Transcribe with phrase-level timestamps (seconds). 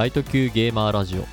[0.00, 1.26] ライト級ゲーマーラジオ。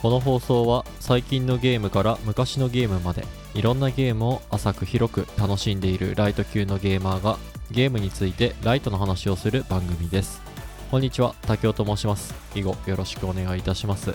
[0.00, 7.36] この放送は最近のゲームから昔のゲームまでいろんなゲームを浅く広く楽しんでいるライト級のゲーマーが
[7.72, 10.40] ゲームについてライトの話をする番組です。
[10.92, 12.32] こんにちは竹雄と申します。
[12.54, 14.14] 以後よろしくお願いいたします。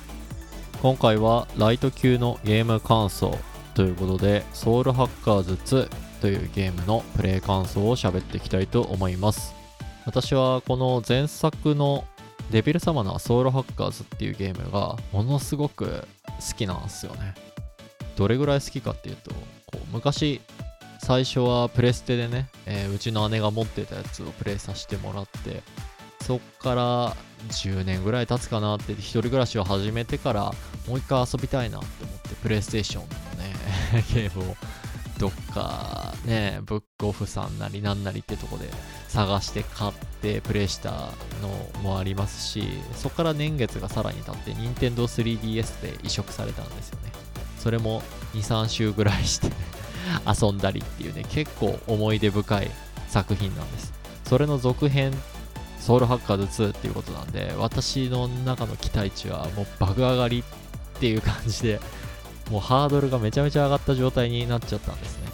[0.82, 3.38] 今回はライト級のゲーム感想
[3.74, 5.90] ということでソウルハッカーズ2
[6.22, 9.54] というゲームのプレイ感想を喋っていきたいと思います。
[10.06, 12.06] 私はこの前作の
[12.52, 16.08] デビル様のソウルハッカーズっていうゲームがものすごく
[16.40, 17.36] 好きなんですよね。
[18.16, 19.40] どれぐらい好きかっていうとこ
[19.76, 20.42] う昔
[21.00, 25.62] 最初はプレステでね、えーうちの姉が持ってたやつをプレイさせてもらって
[26.22, 27.16] そっから
[27.50, 30.52] 10年ぐらい経つかなって一人暮らしを始めてから
[30.88, 33.54] もう一回遊びたいなって思ってプレイステーションのね
[34.14, 34.56] ゲームを
[35.20, 38.70] どっかねブックオフさんなりなんなりってとこで
[39.08, 40.92] 探して買ってプレイした
[41.42, 47.12] のもありますしそこから年月がさらに経って Nintendo 3DS で移植されたんですよね。
[47.58, 48.02] それも
[48.34, 49.52] 23週ぐらいして
[50.26, 52.72] 遊んだりっていうね結構思い出深い
[53.10, 53.94] 作品なんです。
[54.26, 55.12] それの続編
[55.80, 60.44] ソウルハッカーズ2っていうことなんで私の中の期待値はもう爆上がり
[60.98, 61.80] っていう感じで
[62.50, 65.28] もうハードルがめちゃめちゃ上がった状態になっちゃったんですね。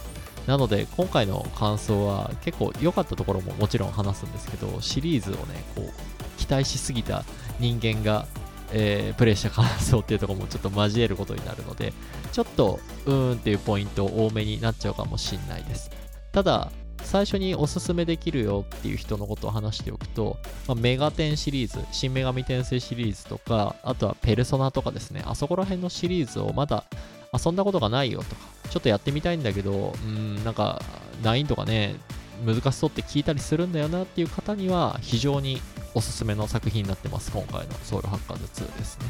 [0.46, 7.24] なので今回の感想は結構良かったところももちろん話すんですけどシリーズをねこう期待しすぎた
[7.58, 8.26] 人間が、
[8.72, 11.92] えープレイした感想っていうところもちょっと交えることになるので
[12.32, 15.90] ちょっとうーんっていうポイント多めになっちゃうかもしんないです。
[16.32, 16.70] ただ
[17.04, 26.84] 最初におすすめできるよっていう人のことを話しておくと、まあメガテンシリーズ、新女神転生シリーズとか、あとはペルソナとかですね、あそこら辺のシリーズをまだ
[27.32, 30.82] 遊んだことがないよとか、ちょっとやってみたいんだけど、うん、なんか
[31.22, 31.96] 難易度がね、
[32.44, 35.60] 難しそうって聞いたりするんだよなっていう方には非常に
[35.94, 39.06] おすすめの作品になってます、今回のソウルハッカーズ2ですね。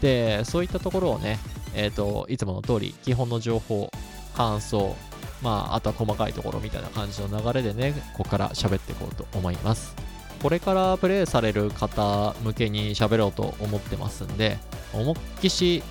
[0.00, 1.38] で、そういったところをね、
[1.74, 3.90] えっ、と、いつもの通り、基本の情報、
[4.34, 4.96] 感想、
[5.42, 9.94] まあ、あとは細かいところみたいな感じの流れでね、ここから喋っていこうと思います。
[10.42, 14.58] これからプレイされる方向けに喋ろうと思ってますんで、
[14.92, 15.82] 思いっきし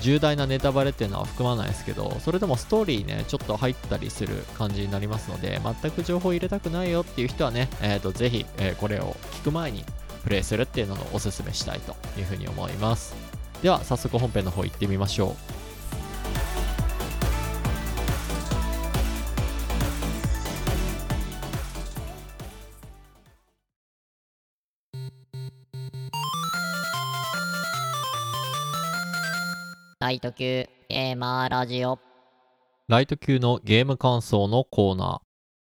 [0.00, 9.84] 重大なネタバレっていうのは含まないですけど、それでもストーリーね、ちょっと入ったりする感じになりますので、全く情報入れたくないよっていう人はね、えー、とぜひ、えーこれを聞く前に
[10.24, 13.14] プレイするっていうのをお勧めしたいというふうに思います。
[13.62, 15.61] では、早速本編の方行ってみましょう。
[30.12, 31.98] イト級ゲーマーラジオ
[32.86, 35.22] ライト級のゲーム感想のコーナ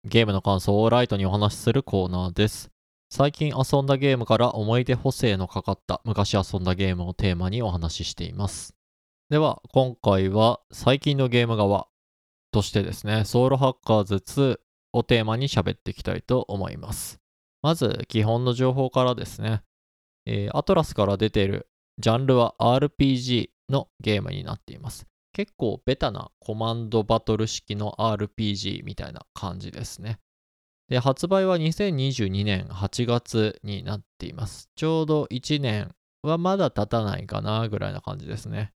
[0.05, 0.09] ー。
[0.09, 2.71] ゲームの感想をライトにお話しするコーナーです。
[3.11, 8.77] 最近遊んだゲームから思い出補正のかかった昔遊んだゲームをテーマにお話ししています。
[9.29, 11.89] では、今回は最近のゲーム側
[12.53, 14.61] としてですね、ソウルハッカーズ2
[14.93, 17.19] をテーマに喋っていきたいと思います。
[17.61, 19.63] まず、基本の情報からですね、
[20.27, 21.67] えーアトラスから出ている
[21.99, 25.07] ジャンルは RPG のゲームになっています。
[25.33, 30.19] 結構ベタなコマンドバトル式の RPG みたいな感じですね。
[30.89, 34.71] で、発売は2022年8月になっています。
[34.75, 38.73] ちょうど1年はまだ経たないかなぐらいな感じですね。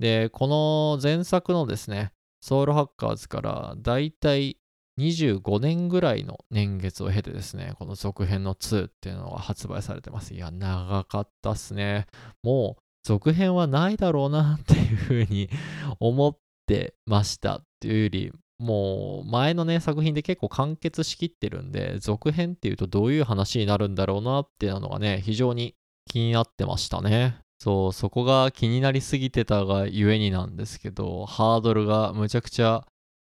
[0.00, 4.58] で、この前作のですね、ソウルハッカーズからだいたい
[4.98, 10.34] 25年ぐらいの年月を経てですね、この続編の2っていうのが発売されてます。
[10.34, 12.06] いや、長かったっすね。
[12.42, 15.50] もう続編はないだろうなっていうふうに
[16.00, 25.74] 思ってましたっていうよりもう前のね作品で結構完結しきってるんで続編っていうとどういう話になるんだろうなっていうのがね非常に
[26.06, 27.36] 気になってましたね。
[27.60, 32.86] そうそこが気になりすぎてたがゆえになんですけどハードルがむちゃくちゃ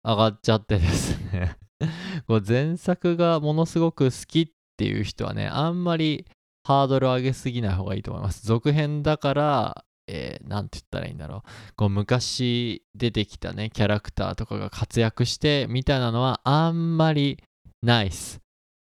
[0.04, 1.56] 上がっちゃってですね。
[2.46, 6.26] 前作がものすごく好きっていう人はねあんまり
[6.62, 8.46] ハードル上げすぎない方がいいと思います。
[8.46, 11.42] 続編だから、えー、なんて言ったらいいんだろう。
[11.76, 17.42] こう昔出てきたね、キャラクターとかが活躍してみたいなのはあんまり
[17.82, 18.40] ないっす。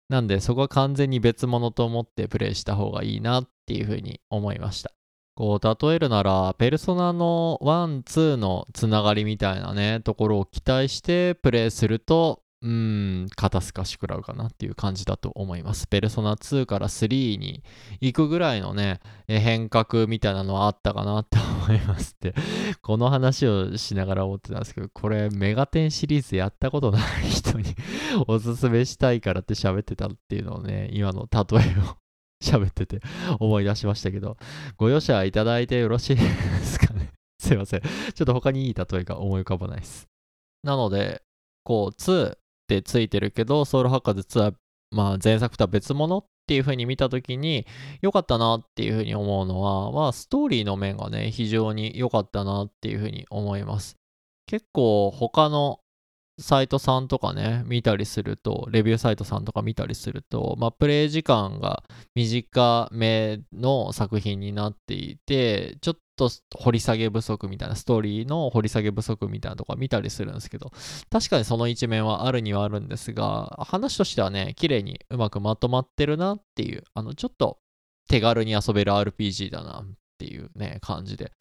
[0.09, 4.93] なんでそこは完全に別物と思ってプレイした方がいいなっていうふうに思いました。
[5.35, 15.89] こう例えるなら、ペルソナの1、2のつながりみたいなね、ところを期待してプレイすると、うん、肩透かし食らうかなっていう感じだと思います。
[15.89, 17.65] ペルソナ2から3に
[18.01, 22.35] 行くぐらいのね、変革みたいなのはあったかなって思いますって、
[22.81, 27.75] この話をしながら思ってたんですけど、これメガテンシリーズやったことない人に
[28.29, 31.97] おすすめしたいからって喋ってたっていうのをね、今の例えを
[32.41, 33.01] 喋ってて
[33.41, 34.37] 思い出しましたけど、
[34.77, 36.23] ご容赦いただいてよろしいで
[36.63, 37.11] すかね？
[37.41, 37.81] すいません。
[37.81, 40.07] ちょっと他にいい例えが思い浮かばないです。
[40.63, 41.23] なので、
[41.65, 42.37] こう、2
[42.79, 44.53] ってついてるけど、ソウルハッカーズ2は、
[44.91, 47.67] まあ、前作とは別物っていう風に見たときに、
[48.01, 53.97] 良かったなっていう風に思うのは、まあ、ストーリーの面がね、非常に良かったなっていう風に思います。
[54.47, 55.81] 結構他の
[56.41, 61.85] サイトさんとかね、見たりすると、レビューサイトさんとか見たりすると、まあ、プレイ時間が
[62.15, 70.71] 短めの作品になっていて、ちょっょっと掘り下げ不足みたいな、ストーリーの掘り下げ不足みたいなとか見たりするんですけど、
[71.11, 77.59] 確かにその一面はあるにはあるんですが、話としてはね、綺麗にうまくまとまってるなっていう、あの、ちょっと
[78.09, 79.85] 手軽に遊べる RPG だなっ
[80.19, 81.33] ていうね、感じで、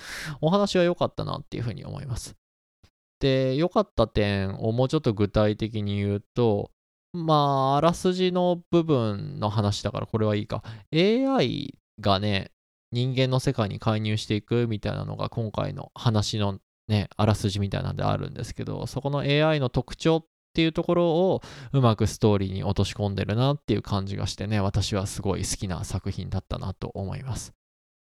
[0.42, 2.36] お話は良かったなっていうふうに思います。
[3.20, 6.72] で、良かった点をもうちょっと具体的に言うと、
[7.14, 10.64] まあ、あらすじの部分の話だからこれはいいか。
[10.94, 12.52] AI がね、
[12.92, 21.42] 人間の世界に介入していくみたいなのが今回の話のね、あらすじみたいなんであるんですけど、そこの AI の特徴っていうところを
[21.72, 27.54] うまくストーリーに落とし込んでるなっていう感じがしてね、私はすごい好きな作品だったなと思います。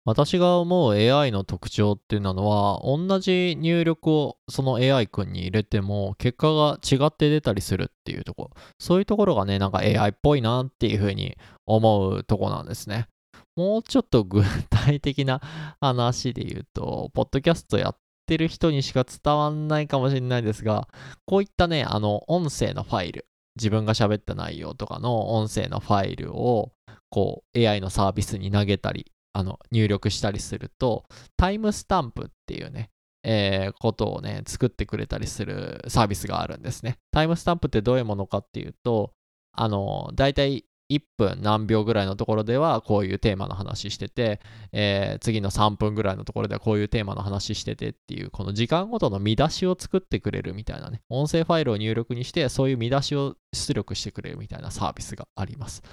[0.06, 8.52] 私が思う AI の特徴っていうのは、同じ入力をその AI 君に入れても、結果が違って出たりするっていうところ。
[8.80, 11.36] そういうところがね、なんか AI っぽいなっていうふうに
[11.66, 13.08] 思うとこなんですね。
[13.56, 15.42] もうちょっと具体的な
[15.80, 20.88] 話で言うと、ポッドキャストやってる人にしか伝わんないかもしれないですが、
[21.26, 23.26] こういったね、あの、音声のファイル、
[23.56, 26.72] 自分が喋った内容とかの音声のファイルを、
[27.10, 31.06] こう、AI のサービスに投げたりあの入力したりすると、
[31.38, 32.90] タイムスタンプっていうね、
[33.24, 36.98] えー、ことをね、作ってくれたりするサービスがあるんですね。
[37.12, 39.14] タイムスタンプってどういうものかっていうと、
[39.52, 44.40] あの、だいたい1分何秒ぐらいのところではこういうテーマの話してて、
[44.72, 55.84] えー、次の3分ぐらいのところではこういうテーマの話しててっていう、この時間ごとの見出しを作ってくれるみたいなね、音声ファイルを入力にして、そういう見出しを出力してくれるみたいなサービスがあります。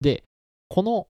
[0.00, 0.24] で、
[0.68, 1.06] この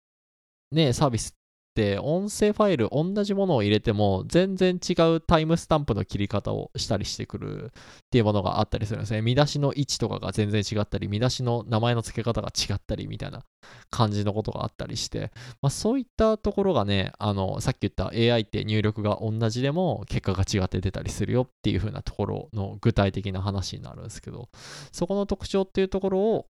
[0.73, 1.35] ね、サービス
[1.71, 7.71] って音声ファイル同じものを入れても全然違うタイムスタンプの切り方をしたりしてくるっ
[8.11, 9.23] ていうものがあったりするんですね。
[9.23, 13.43] 見出しの位置とかが全然違ったり、見出しの名前の付け方が違ったりみたいな
[13.89, 15.31] 感じのことがあったりして、
[15.63, 24.49] まあ、そういったところがね、あの、さっき言った AI って入力が同じでも結果が違って出たりするよっていう風なところの具体的な話になるんですけど、
[24.93, 26.47] そこの特徴っていうところを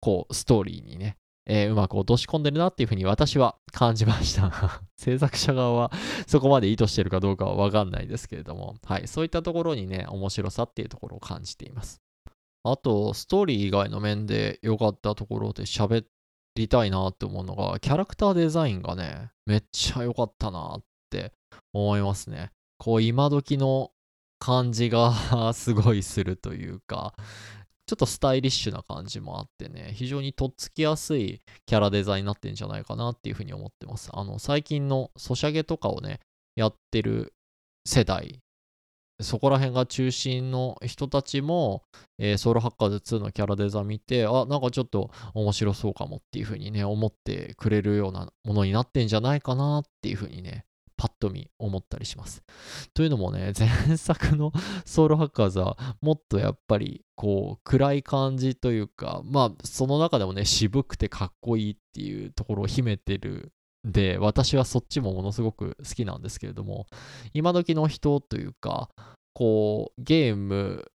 [0.00, 1.16] こうストーリーにね
[1.46, 5.92] えー、うまく落とし込んでるなっていうふうに私は感じました 制作者側は
[6.26, 12.02] そこまで意図してるかどうかはわかんないですけれども、はい、そういったところにね、面白さっていうところを感じています。
[12.64, 16.04] あと、ストーリー以外の面で良かったところで喋
[16.56, 21.32] りたいなって思うのが、キャラクターデザインがね、めっちゃ良かったなって
[21.72, 22.50] 思いますね。
[22.78, 23.92] こう、今時の
[24.40, 25.12] 感じが
[25.54, 27.14] すごいするというか、
[27.86, 34.10] ちょっとスタイリッシュな感じもあってね、非常にとっつきやすいキャラデザインになってんじゃないかなっていうふうに思ってます。
[34.12, 36.18] あの、最近のソシャゲとかをね、
[36.56, 37.32] やってる
[37.86, 38.40] 世代、
[39.20, 41.84] そこら辺が中心の人たちも、
[42.18, 50.64] えー、ソウルハッカーズ2のキャラデザ見て、あ、なんかちょっと面白そうかもっていうふうにね、思ってくれるようなものになってんじゃないかなっていうふうにね、
[50.96, 52.42] パッと見思ったりします。
[52.94, 54.52] というのもね、 前作の
[54.84, 63.52] ソウルハッカーズはもっとやっぱりこう暗い感じというか、まあその中でもね、渋くてかっこいいっていうところを秘めてる
[63.84, 66.86] で、私はそっちもものすごく好きなんですけれども、
[67.34, 68.90] 今時の人というか、
[69.34, 70.90] こうゲーム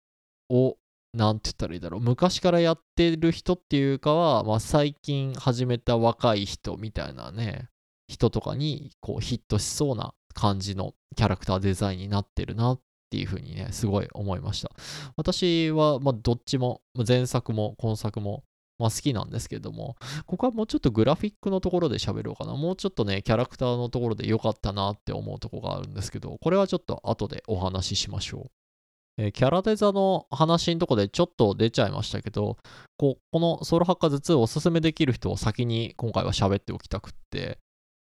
[0.49, 0.77] を
[1.13, 7.69] なんて言ったらいいだろう昔からやってる人っていうかは、まあ、最近始めた若い人みたいなね
[8.09, 14.71] 人とかにこうヒットしそうな感じのキャラクターデザインになってるなっていうふうにね、すごい思いました。
[15.17, 18.45] 私は、まあ、どっちも、前作も今作も、
[18.79, 19.97] まあ、好きなんですけども、
[20.27, 22.55] ここはもうちょっとグラフィックのところで喋ろうかな。
[22.55, 28.51] もうちょっとね、キャラクターのところで良かったなって思うとこがあるんですけど、これはちょっと後でお話ししましょう。
[29.21, 32.57] えキャラデザの話のとこでちょっと出ちゃいましたけど、
[32.99, 37.59] ここのソウルハッカーズ2をおすすめできる人を先に今回は喋っておきたくって、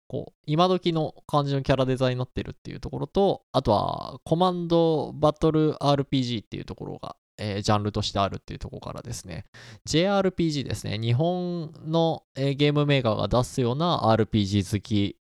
[0.07, 9.45] こう、今時の感じのキャラデザインになってるっていうところと、あとは、コマンドバトル RPG っていうところが、えー、ジャンルとしてあるっていうところからですね、
[9.87, 15.17] JRPG ですね、日本の、えー、ゲームメーカーが出すような RPG 好き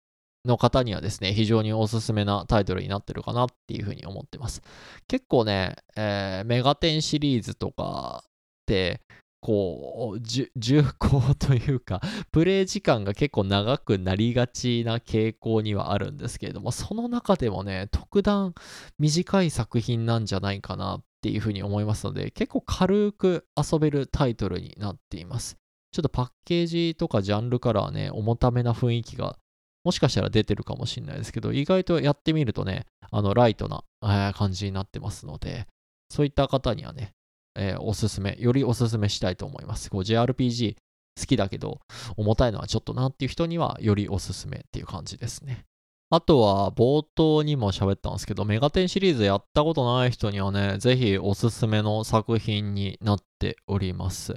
[0.45, 4.61] の方にはですね、非常におすすめなタイトルになってるかなっていうふうに思ってます。
[5.07, 8.27] 結構ね、えー、メガテンシリーズとかっ
[8.65, 9.01] て、
[9.45, 18.55] 構じ重厚というか プレイ時間が結構長くなりがちな傾向にはあるんですけれどもその中でもね特段
[18.97, 25.57] 短い作品なんじゃないかなっていうふうに思いますので結構軽く遊べるタイトルになっています。
[25.91, 29.37] ちょっとパッケージとかジャンルからはね重ためな雰囲気が
[29.85, 35.67] もしかしたら出てるかもしれないですけど意外とやってみるとねあのライトな、え感じになってますので
[36.09, 37.14] そういった方にはね
[37.55, 39.89] えーおすすめ、よりおすすめしたいと思います。
[39.89, 40.75] こう JRPG
[41.19, 41.79] 好きだけど、
[42.17, 45.65] 重たいのはちょっとなっていう人には、よりおすすめっていう感じですね。
[46.09, 54.35] あとは、冒頭にも喋ったんですけど、メガテンシリーズやったことない人にはね、ぜひおすすめの作品になっております。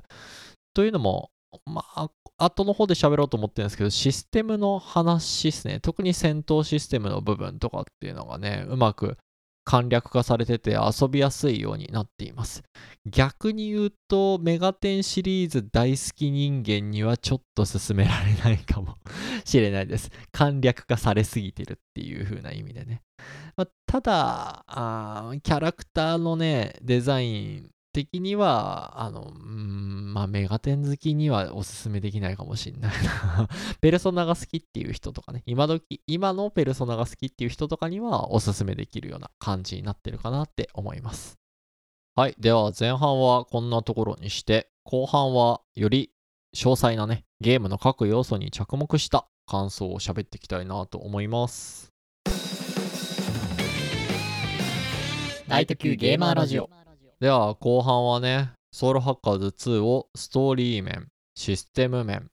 [0.72, 1.30] というのも、
[1.66, 5.80] まあ、後の方で喋ろうと思ってるんですけど、システムの話ですね。
[5.80, 9.18] 特に戦闘システムの部分とかっていうのがね、うまく
[9.68, 12.62] 簡略化されてて遊びやすいようになっています。
[13.04, 18.96] 逆に言うと、メガテンシリーズ大好き人間にはちょっと勧められないかも
[19.44, 20.10] しれないです。
[20.32, 23.02] 簡略化されすぎてるっていう風な意味でね。
[23.58, 24.64] まあただ、
[25.42, 33.48] キャラクターのね、デザイン的には、あの、うん、まあ、メガテン好きにはおすすめできないかもしれないな。
[33.80, 41.38] ペルソナが好きっていう人とかね、今時、今のペルソナが好きっていう人とかにはおすすめできるような感じになってるかなって思います。
[42.14, 42.34] はい。
[42.38, 46.10] では前半はこんなところにして、後半はより
[46.56, 51.92] 詳細なね、ゲームの各要素に着目した感想を喋っていきたいなと思います。
[55.48, 56.68] ライト級ゲーマーラジオ。
[57.20, 62.28] では後半はね、ソウルハッカーズ2をストーリー面、システム面、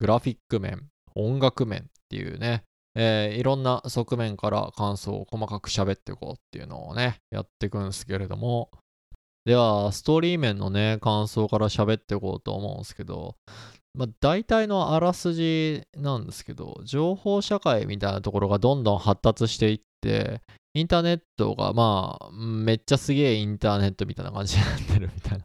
[0.00, 2.64] グラフィック面、音楽面っていうね、
[2.96, 8.70] えーいろんな側面から感想を細かく喋っていこうっていうのをね、やっていくんですけれども、
[9.44, 13.36] では、ストーリー面のね、感想から喋っていこうと思うんですけど、
[13.94, 20.40] まあ、大体のあらすじなんですけど、情報社会みたいなところがどんどん発達していって、
[20.76, 25.44] インターネットがまあ、めっちゃすげえインターネットみたいな感じになってるみたいな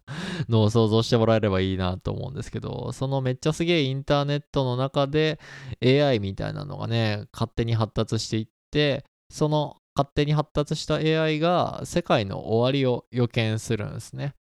[0.50, 5.40] のを想像してもらえればいいなと思うんですけど、そのめっちゃすげえインターネットの中で
[5.84, 14.34] AI みたいなのがね、勝手に発達していって、その勝手に発達した AI が世界の終わりを予見するんですね。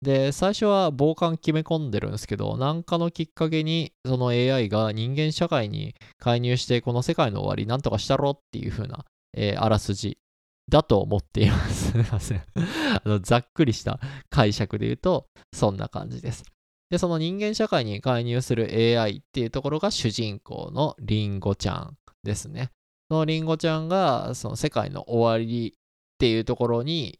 [0.00, 10.18] で、最初は傍観決め込んでるんですけど、何かのきっかけにその AI が人間社会に介入して、この世界の終わりなんとかしたろっていう風な、えーあらすじ
[10.72, 11.92] だと思っています。
[11.92, 12.42] すいません。
[12.56, 14.00] あのざっくりした
[14.30, 16.44] 解釈で言うと、そんな感じです。
[16.88, 22.70] で、その人間社会に介入する AI っていうところが主人公のリンゴちゃんですね。
[23.10, 25.78] そのリンゴちゃんが、その世界の終わりっ
[26.18, 27.18] ていうところに、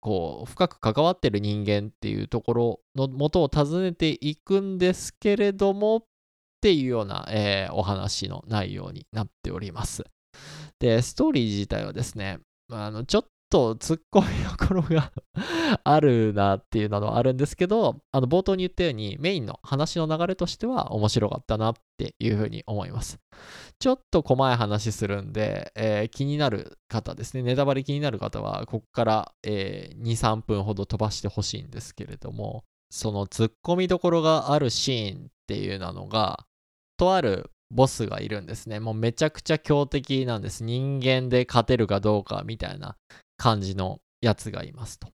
[0.00, 6.02] こう、深く関わってる人間っていうところの元を訪ねていくんですけれども、っ
[6.60, 10.04] ていうような、えーお話の内容になっております。
[10.78, 12.38] で、ストーリー自体はですね、
[12.70, 15.12] あの、ちょっと突っ込みどころが
[15.84, 23.20] あるなっていうのはあるんですけど、あの、冒頭に言ったようにメインの話の流れとしては面白かったなっていうふうに思います。
[23.78, 36.46] ちょっと細い話するんで、えー気になる方ですね、ネタバレ気になる方は、ここから、えー2、3分ほど飛ばしてほしいんですけれども、その突っ込みどころがあるシーンっていうのが、
[36.96, 38.80] とあるボスがいるんですね。
[38.80, 40.64] もうめちゃくちゃ強敵なんです。
[40.64, 42.96] 人間で勝てるかどうかみたいな
[43.36, 45.08] 感じのやつがいますと。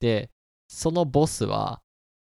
[0.00, 0.30] で、
[0.68, 1.80] そのボスは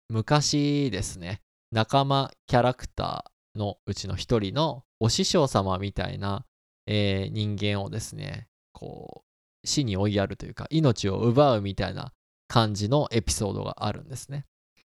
[0.08, 6.44] 昔ですね、仲間キャラクターのうちの一人のお師匠様みたいな、
[6.86, 12.12] えー人間をですね、こう、死に追いやるというか、命を奪うみたいな
[12.48, 14.46] 感じのエピソードがあるんですね。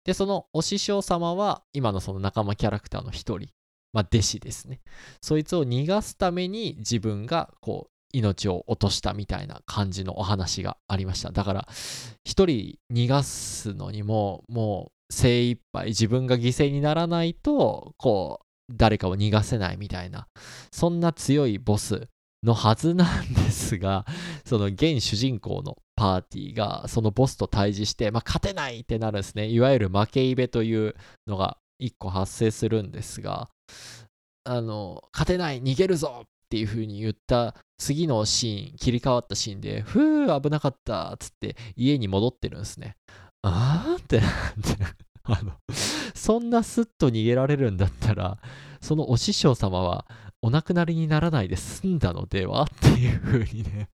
[0.06, 3.50] で、そのお師匠様は、今のその仲間キャラクターの一人、
[3.94, 4.82] まあ、弟子ですね。
[5.22, 11.32] そいつを逃がすために自分がこう命を落としたみたいな感じのお話がありました。
[11.32, 11.68] だから
[12.24, 20.28] 一人逃がすのにももう精一杯自分が犠牲にならないとこう誰かを逃がせないみたいな
[20.72, 22.08] そんな強いボス
[22.44, 24.06] のはずなんですが
[24.46, 30.96] その現主人公のパーティーがそのボスと対峙して、まあ、勝てないってなるんですねいわゆる負けイベという
[31.28, 33.50] のが一個発生するんですが
[34.44, 42.96] あの勝てない逃げるぞっていう風に言った次のシーン切り替わったシーンでふう危なかったっつって家に戻ってるんですね。
[43.42, 44.84] あーってなって
[45.24, 45.54] あの
[46.16, 48.38] そんなスッと逃げられるんだったら
[48.82, 50.06] そのお師匠様は
[50.42, 53.90] お亡くなりにならないで済んだのではっていう風にね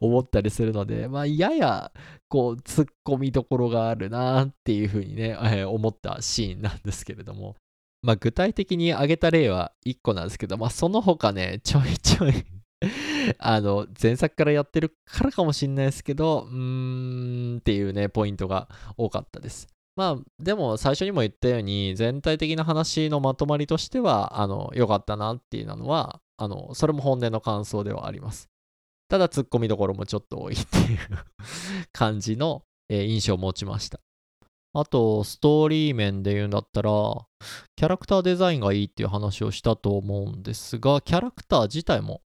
[0.00, 1.92] 思ったりするので、まあ、やや、
[2.28, 7.56] こう、突っ込みどころがあるなっていうふうにね、えー思ったシーンなんですけれども、
[8.06, 12.34] まあ、具体的に挙げた例は1個なんですけど、まあ、その他ね、ちょいちょい
[13.38, 19.66] あの、前作からやってるからかもしんないですけど、うーんっていうね、ポイントが多かったです。
[19.96, 28.48] まあ、でも最初にも言ったように、全体的な話のまとまりとしては、あの、良かったなっていうのは、あの、それも本音の感想ではあります。
[29.08, 30.98] ただ、突っ込みどころもちょっと多いっていう
[31.92, 33.98] 感じの、えー印象を持ちました。
[34.78, 36.90] あと、ストーリー面で言うんだったら、
[37.76, 42.20] キャラクターデザインがいいっていう話をしたと思うんですが、キャラクター自体も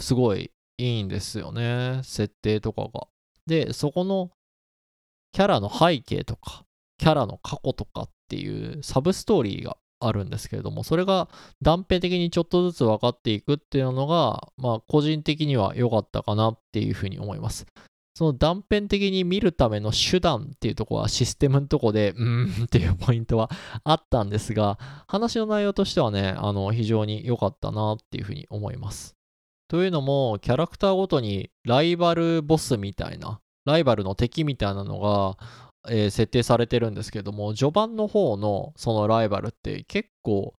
[0.00, 2.00] すごいいいんですよね。
[2.02, 3.06] 設定とかが。
[3.46, 4.30] で、そこの
[5.32, 6.64] キャラの背景とか、
[6.96, 11.28] キャラの過去とかっていうサブストーリーがあるんですけれども、それが
[11.60, 17.66] 断片的にちょっとずつ分かっていくっていうのが、まあ個人的には良かったかなっていうふうに思います。
[18.14, 23.50] その断片的に見るための手段っていうとこはシステムのとこで、 うーんっていうポイントは
[23.84, 29.16] あったんですが、話の内容としてはね、あの、非常に良かったなっていうふうに思います。
[29.68, 35.36] というのも、キャラクターごとにライバルボスみたいな、ライバルの敵みたいなのが、
[35.88, 40.52] えー設定されてるんですけども、序盤の方のそのライバルって結構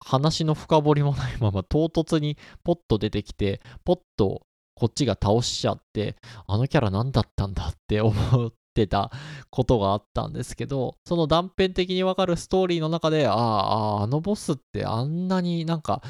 [0.00, 6.16] 話の深掘りもないまま唐突にポッと出てきて、ポッとこっちが倒しちゃって、
[6.46, 8.12] あのキャラ何だったんだって思
[8.48, 9.10] ってた
[9.50, 16.02] ことがあったんですけど、その断片的にわかるストーリーの中で、ああ、あのボスってあんなになんか、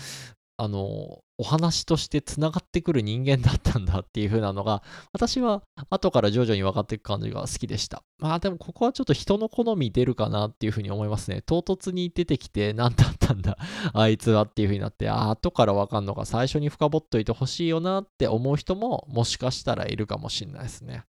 [0.57, 8.03] あの、お話としてつながってくる人間だったんだっていう風なのが、私は後から徐々に分かっていく感じが好きでした。
[8.19, 11.43] まあでもここはちょっと人の好み出るかなっていう風に思いますね。
[11.43, 13.59] 唐突に出てきて何だったんだ、
[13.93, 21.05] あいつはっていう風になって、あ、後から分かんのか最初に深掘っといてほしいよなって思う人ももしかしたらいるかもしれないですね。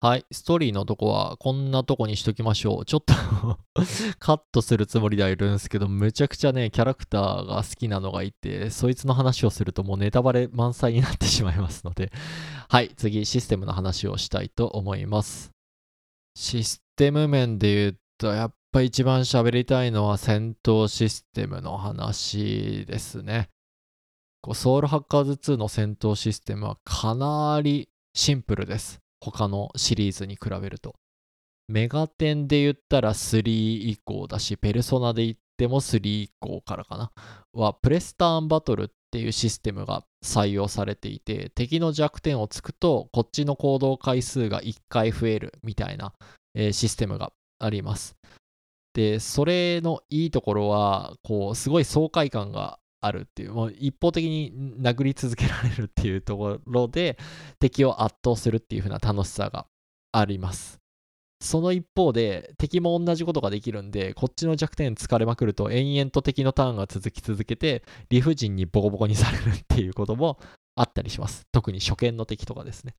[0.00, 2.84] はい、ストーリーのとこはこんなとこにしときましょう。
[2.84, 3.14] ちょっと
[4.18, 12.12] カットするつもりではいるんですけど、めちゃくちゃね、キャラクターが好きなのがいて、そいつの話をするともうネタバレ満載になってしまいますので、
[12.68, 15.52] はい、次、システムの話をしたいと思います。
[16.36, 23.48] システム面で言うと、やっぱ一番喋りたいのは戦闘システムの話ですね。
[24.52, 29.03] ソウルハッカーズ2の戦闘システムはかなりシンプルです。
[29.32, 30.94] 他のシリーズに比べると。
[31.68, 33.42] メガテンで言ったら3
[33.88, 37.10] 以降だし、ペルソナで言っても3以降からかな。
[37.52, 46.12] は、プレスターンバトルっていうシステムが採用されていて、敵の弱点をつくと、こっちの行動回数が1回増えるみたいな、
[46.54, 48.16] えーシステムがあります。
[48.92, 57.18] で、それのいいところは、こう、すごい爽快感があるっていう、もう一方的に殴り続けられるっていうところで、
[57.60, 59.66] 敵を圧倒するっていう風な楽しさが
[60.12, 60.78] あります。
[61.40, 70.38] その一方で、敵も同じことができるんで、こっちの弱点疲れまくると、延々と敵のターンが続き続けて、理不尽にボコボコにされるっていうことも
[70.74, 71.46] あったりします。
[71.52, 72.94] 特に初見の敵とかですね。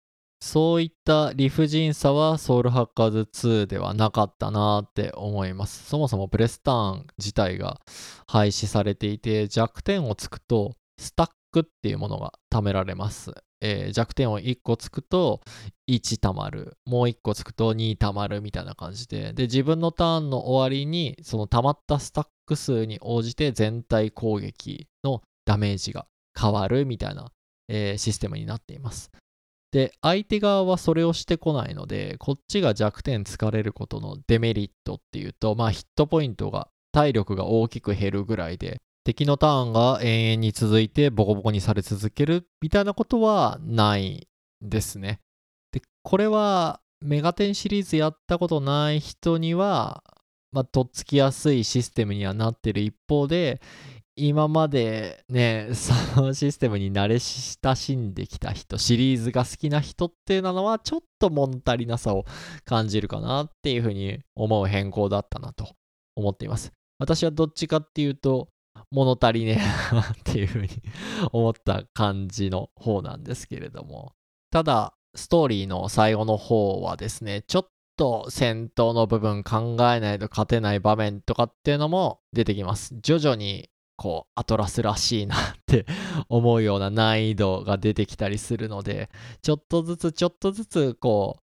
[0.45, 5.89] そういった理不尽さはソウルハッカーズ2ではなかったなって思います。
[5.89, 7.81] そもそもプレスターン自体が
[8.27, 13.33] 廃止されていて弱点をつくとスタックっていうものが貯められます。
[13.59, 15.41] えー弱点を1個つくと
[15.89, 16.77] 1貯まる。
[16.85, 19.33] もう1個つくと2貯まるみたいな感じで。
[19.33, 26.05] で、自分のターンの終わりにその貯まったスタック数に応じて全体攻撃のダメージが
[26.39, 27.31] 変わるみたいな、
[27.67, 29.09] えーシステムになっています。
[29.75, 44.29] で、相手側はそれをしてこないので、こっちが弱点疲れることのデメリットっていうと、まあヒットポイントが、体力が大きく減るぐらいで、敵のターンが永遠に続いてボコボコにされ続けるみたいなことはない
[44.61, 45.19] ですね。
[45.73, 50.05] で、これはメガテンシリーズやったことない人には、
[50.53, 53.59] まあ、とっつきやすいシステムにはなってる一方で、
[54.17, 62.25] 今までね、 そのシステムに慣れ親しんできた人、シリーズが好きな人っていうのは、ちょっと物足りなさを
[62.63, 65.75] 感じるかなっていうふうに思う変更だったなと
[66.15, 66.71] 思っています。
[66.97, 68.47] 私はどっちかっていうと、
[68.91, 69.59] 物足りね
[69.91, 70.69] えなっていうふうに
[71.31, 74.13] 思った感じの方なんですけれども。
[74.51, 82.95] ただ、ストーリーの最後の方はですね、ちょっと戦闘の部分考えないと勝てない場面とかっていうのも出てきます。
[83.01, 85.85] 徐々にこうアトラスらしいなって
[86.29, 89.09] 思うような難易度が出てきたりするので、
[89.41, 91.45] ちょっとずつちょっとずつこう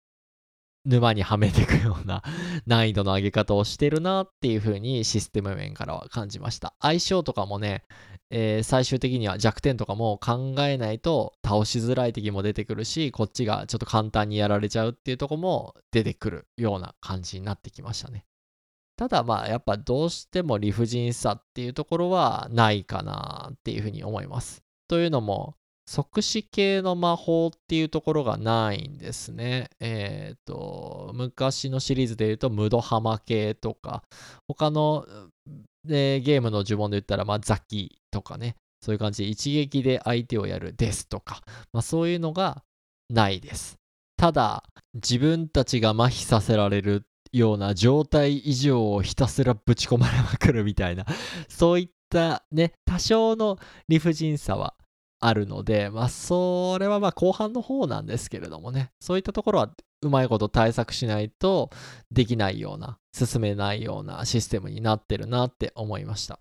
[0.89, 2.23] 沼にはめていくような
[2.65, 6.73] 難易度の上げ方をしてるなっていう風にシステム面からは感じました。
[6.79, 7.83] 相性とかもね、
[8.29, 18.25] えー最終的には弱点とかも考えないと倒しづらい敵も出てくるしこっちがちょっと簡単にやられちゃうっていうとこも出てくるような感じになってきましたね
[18.97, 25.55] ただまあやっぱどうしても理不尽さっていうところはないかなっていうふうに思いますというのも
[25.88, 29.69] 即死系の魔法っていうところがないんですね。
[29.79, 34.03] えっ、と、昔のシリーズで言うと、ムドハマ系とか、
[34.49, 35.07] 他の、
[35.88, 42.63] えーゲームの呪文で言ったら、まあ、ザキとかね、そういう感じで一撃で相手をやるですとか、まあ、そういうのが
[43.10, 43.77] ないです。
[44.17, 47.05] ただ、自分たちが麻痺させられる
[47.38, 51.06] ような状態以上をひたすらぶち込まれまくるみたいな、
[51.47, 54.73] そういったね、多少の理不尽さは
[55.19, 59.71] あるので、まあ、それはまあ後半の方なんですけれどもね、そういったところは
[60.02, 61.71] うまいこと対策しないと
[62.12, 66.39] できないような、進めないようなシステムになってるなって思いました。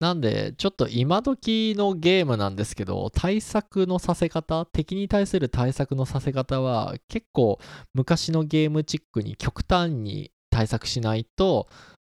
[0.00, 7.58] なんで、ちょっと今時のゲームなんですけど、対策のさせ方、敵に対する対策のさせ方は結構
[7.94, 11.68] 昔のゲームチックに極端に対策しないと、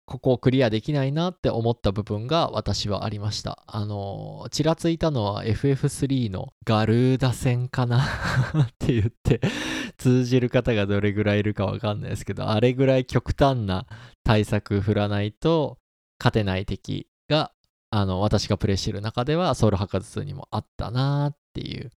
[0.07, 3.62] ここをクリアできないなって思った部分が私はありました。
[3.68, 8.03] あの、ちらついたのは FF3 のガルーダ戦かな
[8.61, 9.40] って言って
[9.97, 13.87] 通じる方がどれぐらいいるかわかんないですけど、あれぐらい極端な
[14.25, 15.79] 対策振らないと
[16.18, 17.53] 勝てない敵が、
[17.90, 21.92] あの、私がプレイしてる中ではソウル博士2にもあったなっていう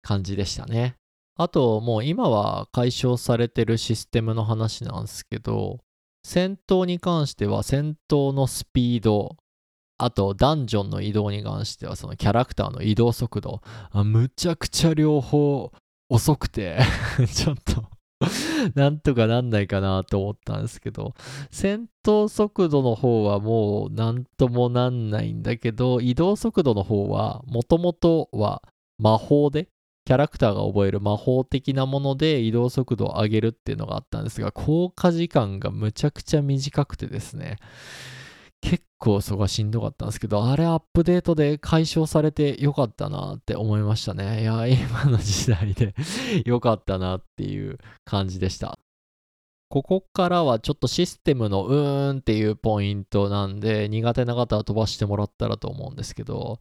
[0.00, 0.96] 感じでしたね。
[1.36, 5.80] あと、もう今は解消されてるシステムの話なんですけど、
[6.24, 9.36] 戦闘に関しては戦闘のスピード、
[9.98, 15.72] あとダンジョンの移動に関してはそのキャラクターの移動速度、あむちゃくちゃ両方
[16.08, 16.78] 遅くて、
[17.32, 17.84] ちょっと
[18.74, 21.14] なんとかなんないかなと思ったんですけど、
[21.50, 28.62] 戦闘速度の方はもうなんともなんないんだけど、移動速度の方はもともとは
[28.98, 29.68] 魔法で
[30.04, 37.58] キャラクターが覚える魔法的なもので移動速度を上げるっていうのがあったんですが、効果時間がむちゃくちゃ短くてですね、
[38.60, 44.42] 結構そこはしんどかったんですけど、あれアップデートで解消されてよかったなって思いましたね。
[44.42, 45.94] いや、今の時代で
[46.46, 48.78] よかったなっていう感じでした。
[49.72, 56.60] ここからはちょっとシステムのうーんっていうポイントなんで、苦手な方は飛ばしてもらったらと思うんですけど、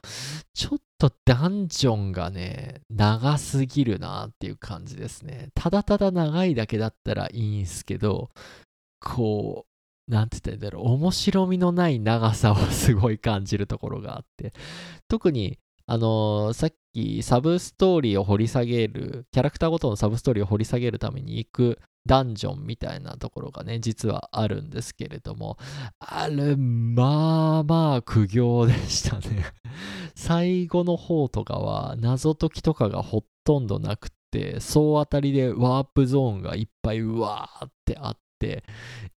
[0.53, 5.49] ちょっとダンジョンがね、長すぎるなっていう感じですね。
[5.55, 8.29] ただただ長いだけだったらいいんすけど、
[9.01, 9.65] こ
[10.07, 14.53] う、なんて言ったらいいんだろう、面白みのない長さをすごい感じるところがあって、
[15.09, 25.57] 特に、あのーさっきサブストーリーを掘り下げる、キャラクターごとのサブストーリーを掘り下げるために行くダンジョンみたいなところがね、実はあるんですけれども、
[25.99, 29.45] あれ、まあまあ苦行でしたね。
[30.15, 38.63] 最後の方とかは謎解きとかがほとんどなくって、総当たりでワープゾーンがいっぱいうわーってあって、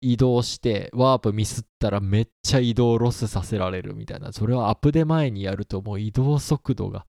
[0.01, 7.07] 移動してワープミスったらめっちゃ移動ロスさせられるみたいな、それをアップで前にやるともう移動速度が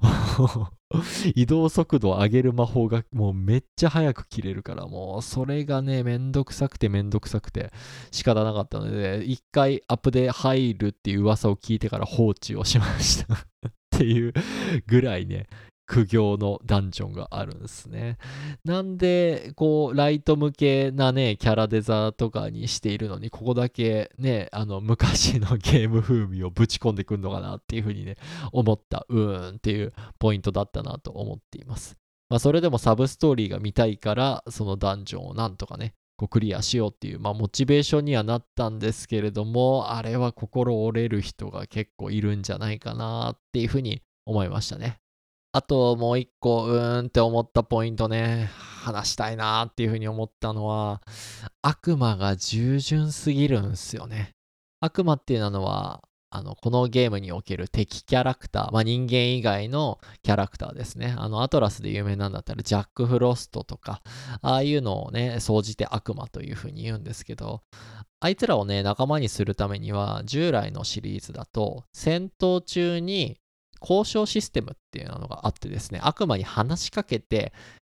[1.34, 7.72] 移動速度を上げる魔法がもうめっちゃ早く切れるからもうそれがねめんどくさくてめんどくさくて
[8.10, 13.34] 仕方なかったので一回アップで入るっていう噂を聞いてから放置をしました。
[13.34, 13.38] っ
[13.98, 14.32] ていう
[14.86, 15.46] ぐらいね
[15.92, 18.16] 苦行のダンジョンがあるんですね。
[18.64, 28.16] なんで、こう、ライト向けなね、キャラデザとかにしているのに、ここだけね、あの、昔のゲーム風味をぶち込んでくんのかなっていうふうにね、
[28.52, 31.98] 思った、うーんっていうポイントだったなと思っています。
[32.30, 45.01] まあ、それでもサブストーリーが見たいから、そのダンジョンをなんとかね、こうクリアしようっていう、まあ、モチベーションにはなったんですけれども、あれは心折れる人が結構いるんじゃないかなっていうふうに思いましたね。
[45.54, 48.48] あともう一個うーんって思ったポイントね、
[48.82, 51.02] 話したいなーっていうふうに思ったのは、
[51.60, 54.30] 悪魔が従順すぎるんすよね。
[54.80, 61.14] 悪魔っていうのは、あの、このゲームにおける敵キャラクター、まあ人間以外のキャラクターですね。
[61.18, 64.00] あの、アトラスで有名なんだったら、ジャック・フロストとか、
[64.40, 67.60] ああいうのをね、総じて悪魔というふうに言うんですけど、
[68.20, 73.36] あいつらをね、仲間にするためには、従来のシリーズだと、戦闘中に
[73.82, 77.52] 交渉システムっていうのがあってですね、悪魔に話しかけて、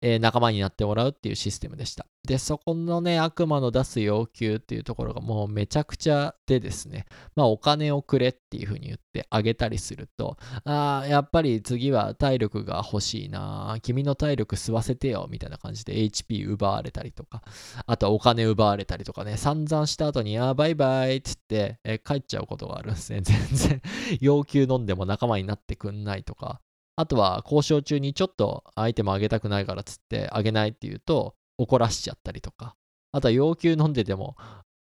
[0.06, 2.06] え仲間になってもらうっていうシステムでした。
[2.28, 17.42] で、そこのね、悪魔の出す要求っていうところがもうめちゃくちゃでですね、まあお金をくれっていう風に言ってあげたりすると、ああ、やっぱり次は体力が欲しいな、君の体力吸わせてよ、みたいな感じで HP 奪われたりとか、
[17.86, 23.22] あとはお金奪われたりとかね、散々した後に、あーバイバイっつって、え帰っちゃうことがあるんですね。
[23.22, 23.82] 全然
[24.20, 26.60] 要求飲んでも仲間になってくんないとか、
[26.96, 32.76] あとは交渉中にちょっとアイテムあげたくないからっつってあげないって言うと怒らしちゃったりとか、
[33.12, 34.36] あとは要求飲んでても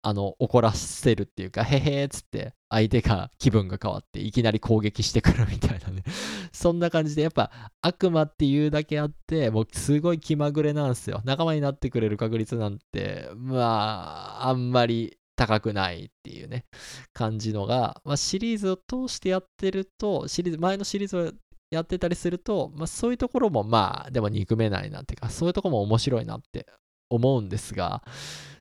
[0.07, 6.03] あの怒らせるっていうか、へへーっつって相手が気分が変わっていきなり攻撃してくるみたいなね。
[6.53, 7.49] そんな感じでやっぱ
[7.81, 11.21] 悪魔っていうだけあって、もうすごい気まぐれなんですよ。
[11.25, 16.65] 仲間になってくれる確率なんて、まあ、あんまり高くないっていうね、
[17.11, 21.31] 感じのが、まあ、シリーズを通してやってると、シリーズ、前のシリーズを
[21.71, 26.67] やってたりすると、まあ、そういうところもまあ、でも憎めないなっていうか、そういうとこも面白いなって
[27.09, 28.03] 思うんですが、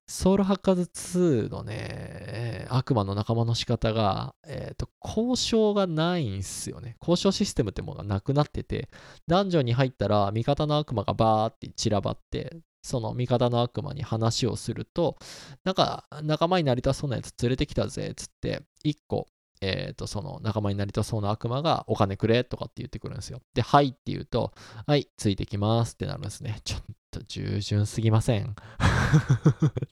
[0.06, 6.96] ソウルハッカーズ2のね、悪魔の仲間の仕方が、えっ、と、交渉がないんすよね。
[7.00, 8.90] 交渉システムってものがなくなってて、
[9.26, 15.16] ダンジョンに入ったら、味方の悪魔がバーって散らばって、その味方の悪魔に話をすると、
[15.64, 19.26] なんか仲間になりたそうなやつ連れてきたぜっ、つって、1個、
[19.60, 23.40] えっ、と、その仲間になりたそうな悪魔がお金くれとかって言ってくるんですよ。
[23.54, 24.52] で、はいって言うと、
[24.86, 26.60] はい、ついてきますってなるんですね。
[26.64, 28.54] ちょっと従順すぎません っ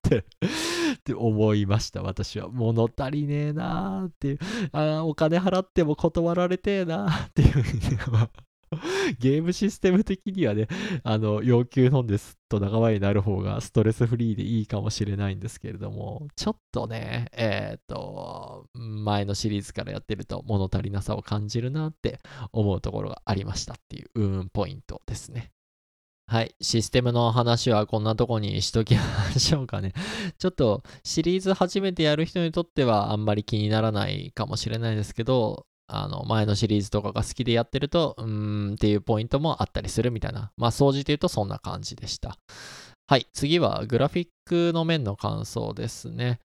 [0.03, 0.25] てっ
[1.05, 2.48] て思いました、私は。
[2.48, 4.38] 物足りねえなーっていう。
[4.72, 7.96] ああお金払っても断られてえなーっていうふうに
[9.19, 10.69] ゲームシステム的にはね、
[11.05, 22.21] あの、要求飲んですと仲間になる方がストレスフリーでいいかもしれないんですけれども、ちょっとね、えっ、と、前のシリーズからやってると物足りなさを感じるなって
[22.53, 25.53] 思うところがありましたっていう、うーん、ポイントですね。
[26.33, 26.55] はい。
[26.63, 29.03] システムの話はこんなとこにしときま
[29.39, 29.93] しょうかね。
[30.39, 40.53] ちょっとシリーズ初めてやる人にとってはあんまり気にならないかもしれないですけど、あの前のシリーズとかが好きでやってると、うーんっていうポイントもあったりするみたいな。
[40.57, 42.38] まあ、総じて言うとそんな感じでした。
[43.07, 43.27] はい。
[43.33, 46.40] 次はグラフィックの面の感想ですね。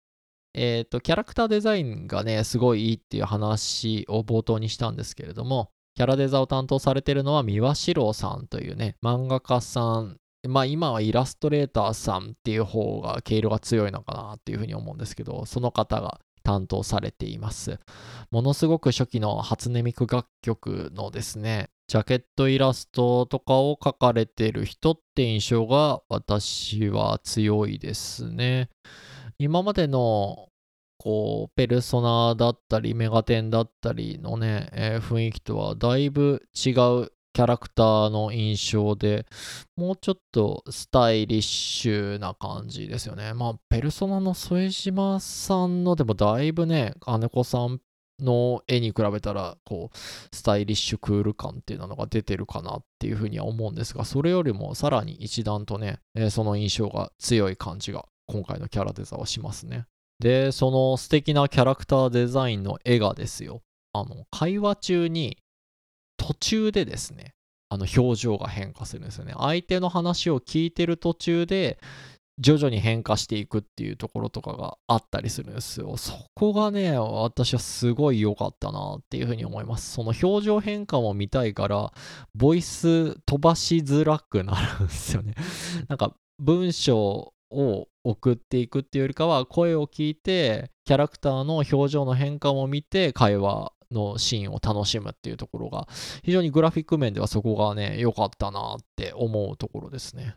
[0.55, 10.17] えっ、と、キャラクターデザインがね、すごいいいっていう話を冒頭にしたんですけれども、キャラデザを担当されてるのは三輪史郎さんというね、漫画家さん、
[10.49, 17.79] まあ今はイラストレーターさんっていう方が毛色が強いのかなっていうふうに思うんですけど、その方が担当されています。
[18.31, 28.71] ものすごく初期の初音ミク楽曲のですね、ジャケットイラストとかを描かれてる人って印象が私は強いですね。
[29.39, 30.49] 今までの
[30.99, 36.71] こうペルソナだったりメガテンだったりのね、えー雰囲気とはだいぶ違
[37.03, 39.27] うキャラクターの印象で
[39.77, 43.35] もうちょっとスタイリッシュな感じですよね。
[43.35, 47.81] まあペルソナの副島さんのでもだいぶね金子さん
[48.21, 49.97] の絵に比べたらこう
[50.35, 59.87] スタイリッシュクール感っていうのが出てるかなっていうふうには思うんですがそれよりもさらに一段とね、えーその印象が強い感じが今回のキャラデザはしますね。
[60.23, 63.61] で、その素敵なキャラクターデザインの絵がですよ、
[63.93, 65.37] あの、会話中に
[66.17, 67.35] 途中でですね、
[67.69, 69.35] あの表情が変化するんですよね。
[69.37, 71.79] 相手の話を聞いてる途中で、
[72.39, 75.97] 徐々に変化していくっていうところとかがあったりするんですよ。
[75.97, 79.93] そこがね、私はすごい良かったなっていうふうに思います。
[79.93, 81.93] その表情変化も見たいから、
[82.35, 85.35] ボイス飛ばしづらくなるんですよね。
[85.89, 95.87] なんか文章を送っていくっていうよりかは声を聞いてキャラクターの表情の変化も見て会話のシーンを楽しむっていうところが
[96.23, 100.37] 非常にグラフィック面ではそこがね良かったなって思うところですね。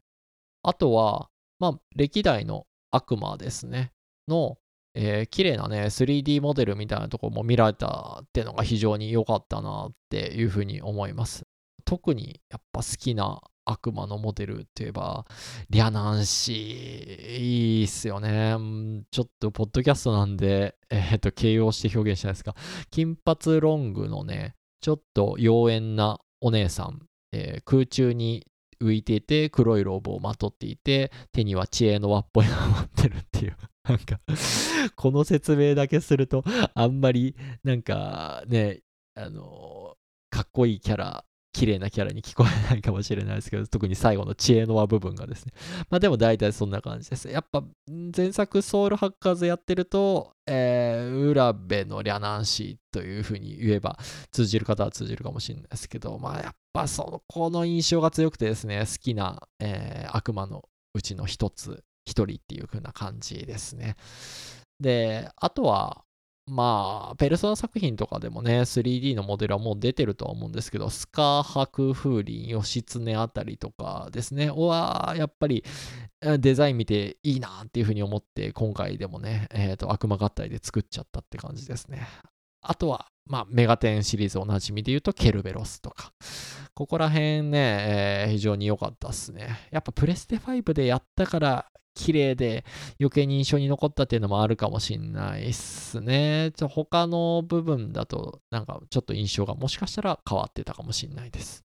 [0.63, 3.91] あとはまあ歴代の悪魔ですね。
[4.27, 4.57] の
[4.93, 11.45] えー綺麗なね 3D モデルみたいなところも見られたっていうのが非常に良かったなっていうふうに思います。
[11.85, 15.25] 特にやっぱ好きな悪魔のモデルって言えば、
[15.69, 18.55] リャナンシー、いいっすよね。
[19.11, 22.55] ちょっと、ポッドキャストなんで、えっ、と、形容して表現したいですか。
[22.91, 28.45] 金髪ロングのね、ちょっと妖艶なお姉さん、えー空中に
[28.79, 33.57] 浮いていて、黒いローブをまとっていて、手には知恵の輪っぽいのを持ってるっていう。
[33.87, 34.19] なんか、
[34.95, 36.43] この説明だけすると、
[36.73, 38.81] あんまり、なんかね、
[39.15, 39.95] あの
[40.29, 41.23] かっこいいキャラ
[41.55, 45.53] 綺麗なキャラに聞こえないかもしれないですけど、特に最後の知恵の輪部分がですね。
[45.89, 47.29] まあでも大体そんな感じです。
[47.29, 47.63] やっぱ
[48.15, 53.97] 前作ソウルハッカーズやってると、えー、浦部のリャナンシーというふうに言えば
[54.31, 63.95] 通じる方は通じるかもしれないですけど、まあやっぱそのこの印象が強くてですね、好きな、えー、悪魔のうちの一つ、一人っていう風な感じですね。
[64.81, 66.04] で、あとは、
[66.47, 75.63] まあ、ペルソナ作品とかでもね、3D のモデルはもう出てるとは思うんですけど、スカーハ風鈴、義経あたりとかですね、は、やっぱり
[76.21, 82.07] デザイン見ていいなっていうふうに思って、今回でもね、え、ー、と、悪魔合体で作っちゃったって感じですね。
[82.61, 86.13] あとは、まあ、メガテンシリーズおなじみで言うと、ケルベロスとか。
[86.75, 89.67] ここら辺ね、えー、非常に良かったっすね。
[89.71, 92.65] やっぱプレステ5でやったから綺麗で
[92.99, 96.51] 余計に印象に残ったっていうのもあるかもしんないっすね。
[96.55, 101.65] ちょ他の部分だとなんかちょっと印象がもしかしたら変わってたかもしんないです。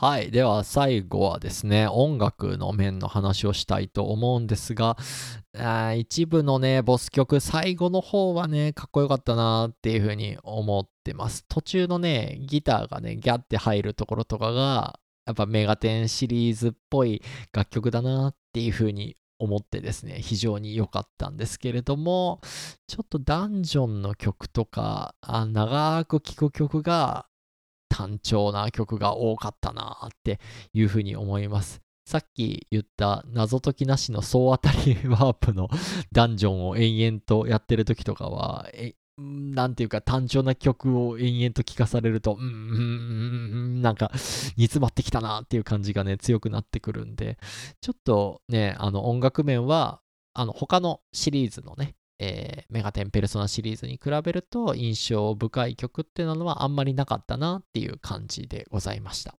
[0.00, 0.30] はい。
[0.30, 4.96] では最後はですね、音楽の面の話をしたいと思うんですが、
[5.58, 11.44] あ一部のね、ボス曲、最後の方はね、かっこよかったなっていう風に思ってます。
[11.48, 17.20] 途中のね、ギターがね、ギャって入るところとかが、やっぱメガテンシリーズっぽい
[17.52, 22.40] 楽曲だなっていう風に思ってですね、非常に良かったんですけれども、
[22.86, 27.26] ちょっとダンジョンの曲とか、あ長く聴く曲が
[27.88, 30.40] 単調な曲が多かったなって
[30.72, 31.80] いうふうに思います。
[32.06, 35.68] さっき言った謎解きなしの総当たりワープの
[36.10, 38.66] ダンジョンを延々とやってる時とかは、
[39.18, 44.12] なんていうか単調な曲を延々と聴かされると、うん、うん、なんか
[44.56, 47.38] 煮詰まってきたなっていう感じがね、強くなってくるんで、
[47.80, 50.00] ちょっとね、あの音楽面は、
[50.34, 59.34] あの他のシリーズのね、えー、メガテンペルソナシリーズに比べると印象深い曲っていうのはあんまりなかったなっていう感じでございました。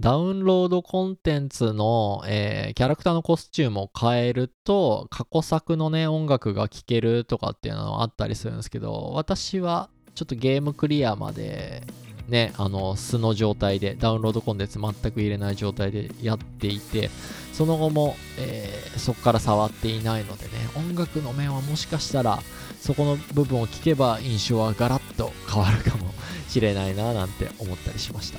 [0.00, 11.84] ダウンロードコンテンツの、えー、キャラクターのコスチュームを変えると過去作のね音楽が聴けるとかっていうのはあったりするんですけど私はちょっとゲームクリアまで
[12.28, 17.08] ねあの素の状態でダウンロードコンテンツ全く入れない状態でやっていて
[17.52, 22.40] その後も、えー、そこから触っていないのでね音楽の面はもしかしたら
[22.80, 26.12] そこの部分を聞けば印象はガラッと変わるかも
[26.48, 28.38] しれないななんて思ったりしました。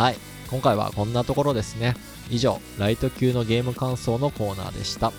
[0.00, 0.29] はい。
[0.50, 1.94] 今回はこんなところですね。
[2.28, 5.12] 以上ライト級のゲーム感想のコーナーでした。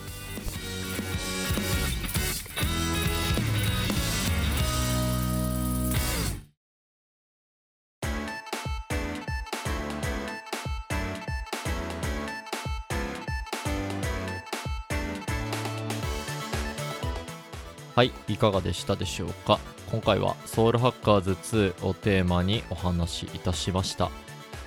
[17.95, 19.59] はい、いかがでしたでしょうか？
[19.91, 24.09] 今回はソウルハッカーズ2をテーマにお話しいたしました。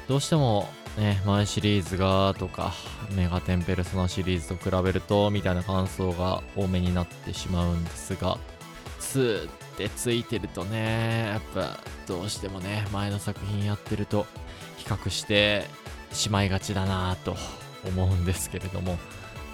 [0.08, 2.72] どうしてもね、前シリーズがとか、
[3.16, 8.38] メガテンペルソナシリーズと比べると、みたいな感想が多めになってしまうんですが、
[9.00, 14.26] 2ってついてるとね、やっぱどうしてもね、前の作品やってると
[14.76, 15.64] 比較して
[16.12, 17.36] しまいがちだなと
[17.86, 18.98] 思うんですけれども、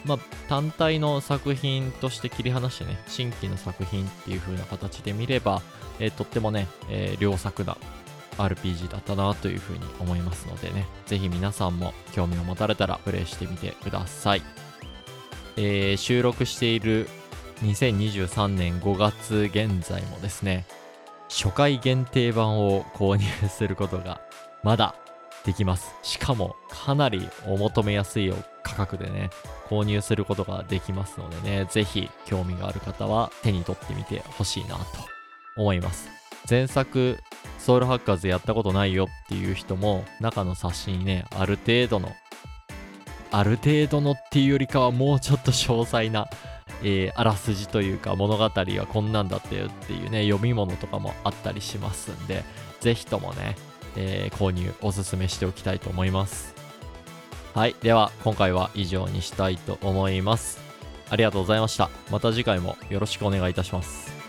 [0.04, 5.62] まあ、単体の作品として切り離してね、新規の作品っていう風な形で見れば、
[5.98, 7.76] えー、とってもね、えー、良作な
[8.48, 14.42] RPG だったなというふうに思いますのでね、ぜひ皆さんも興味を持たれたらプレイしてみてください。
[15.56, 17.08] えー、収録している
[17.62, 20.66] 2023年5月現在もですね、
[21.28, 24.20] 初回限定版を購入することが
[24.62, 24.94] まだ
[25.44, 25.94] できます。
[26.02, 29.30] しかもかなりお求めやすい価格でね、
[29.68, 34.84] 購入することができますのでね、ぜひ興味がある方は手に取ってみてほしいなと
[35.56, 36.08] 思います。
[36.48, 37.18] 前作
[37.58, 42.12] ソウルハッカーズやったことないよっていう人も中の冊子にねある程度の
[43.30, 46.28] ある程度のっていうよりかはもうちょっと詳細な、
[46.82, 52.44] えー、あらすじというか物語はこんなんだったよっていうね読み物とかもあったりしますんで
[52.80, 53.56] ぜひともね、
[53.96, 56.54] えー、購入おすすめしておきたいと思います。
[57.54, 60.58] はいでは今回は以上にしたいと思います。
[61.10, 61.90] ありがとうございました。
[62.10, 64.19] また次回もよろしくお願いいたします。